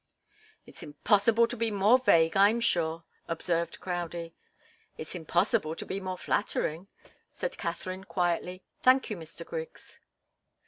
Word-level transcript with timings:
"It's 0.65 0.81
impossible 0.81 1.45
to 1.45 1.55
be 1.55 1.69
more 1.69 1.99
vague, 1.99 2.35
I'm 2.35 2.59
sure," 2.59 3.03
observed 3.27 3.79
Crowdie. 3.79 4.33
"It's 4.97 5.13
impossible 5.13 5.75
to 5.75 5.85
be 5.85 5.99
more 5.99 6.17
flattering," 6.17 6.87
said 7.31 7.55
Katharine, 7.55 8.05
quietly. 8.05 8.63
"Thank 8.81 9.11
you, 9.11 9.15
Mr. 9.17 9.45
Griggs." 9.45 9.99